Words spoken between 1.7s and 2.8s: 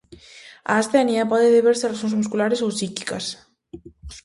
a razóns musculares ou